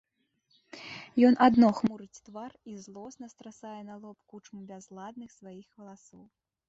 [1.27, 6.23] Ён адно хмурыць твар і злосна страсае на лоб кучму бязладных сваіх валасоў.